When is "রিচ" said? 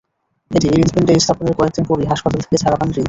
2.87-2.97